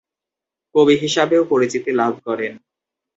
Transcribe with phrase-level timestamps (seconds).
[0.75, 2.53] কবি হিসাবেও পরিচিতি লাভ করেন।